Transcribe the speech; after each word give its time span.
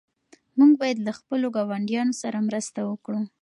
موږ 0.57 0.71
باید 0.81 0.97
له 1.07 1.11
خپلو 1.19 1.47
ګاونډیانو 1.57 2.13
سره 2.21 2.45
مرسته 2.47 2.79
وکړو. 2.89 3.19